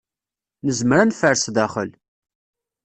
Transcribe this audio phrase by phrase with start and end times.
[0.65, 1.89] Nezmer ad neffer sdaxel.